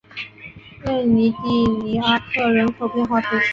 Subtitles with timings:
[0.83, 1.05] 瑞斯
[1.43, 3.45] 蒂尼阿克人口变化图示